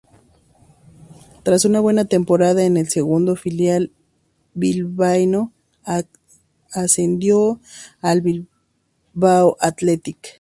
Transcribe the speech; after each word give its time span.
Tras 1.43 1.63
una 1.63 1.79
buena 1.79 2.05
temporada 2.05 2.63
en 2.63 2.75
el 2.75 2.89
segundo 2.89 3.35
filial 3.35 3.93
bilbaíno, 4.55 5.53
ascendió 6.71 7.59
al 8.01 8.21
Bilbao 8.23 9.57
Athletic. 9.59 10.29